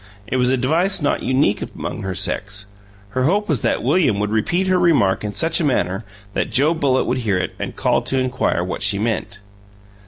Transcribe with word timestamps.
It 0.25 0.37
was 0.37 0.49
a 0.49 0.57
device 0.57 0.99
not 0.99 1.21
unique 1.21 1.61
among 1.61 2.01
her 2.01 2.15
sex; 2.15 2.65
her 3.09 3.25
hope 3.25 3.47
was 3.47 3.61
that 3.61 3.83
William 3.83 4.17
would 4.19 4.31
repeat 4.31 4.65
her 4.65 4.79
remark 4.79 5.23
in 5.23 5.31
such 5.31 5.59
a 5.59 5.63
manner 5.63 6.03
that 6.33 6.49
Joe 6.49 6.73
Bullitt 6.73 7.05
would 7.05 7.19
hear 7.19 7.37
it 7.37 7.53
and 7.59 7.75
call 7.75 8.01
to 8.01 8.17
inquire 8.17 8.63
what 8.63 8.81
she 8.81 8.97
meant. 8.97 9.37